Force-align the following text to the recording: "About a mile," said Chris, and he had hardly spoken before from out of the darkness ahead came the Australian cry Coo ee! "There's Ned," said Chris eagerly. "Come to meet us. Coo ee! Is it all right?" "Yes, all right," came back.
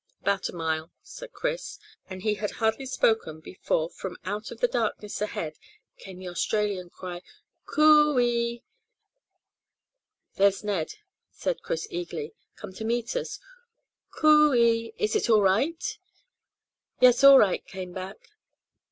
"About 0.21 0.49
a 0.49 0.55
mile," 0.55 0.89
said 1.03 1.31
Chris, 1.31 1.77
and 2.09 2.23
he 2.23 2.33
had 2.33 2.53
hardly 2.53 2.87
spoken 2.87 3.39
before 3.39 3.87
from 3.91 4.17
out 4.25 4.49
of 4.49 4.59
the 4.59 4.67
darkness 4.67 5.21
ahead 5.21 5.59
came 5.99 6.17
the 6.17 6.27
Australian 6.27 6.89
cry 6.89 7.21
Coo 7.67 8.17
ee! 8.19 8.63
"There's 10.37 10.63
Ned," 10.63 10.95
said 11.29 11.61
Chris 11.61 11.87
eagerly. 11.91 12.33
"Come 12.55 12.73
to 12.73 12.83
meet 12.83 13.15
us. 13.15 13.37
Coo 14.09 14.55
ee! 14.55 14.91
Is 14.97 15.15
it 15.15 15.29
all 15.29 15.43
right?" 15.43 15.99
"Yes, 16.99 17.23
all 17.23 17.37
right," 17.37 17.63
came 17.67 17.93
back. 17.93 18.29